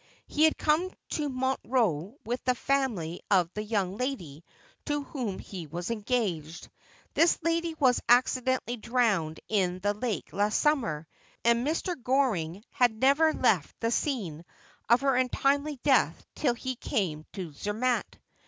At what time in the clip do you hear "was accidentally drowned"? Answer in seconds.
7.79-9.39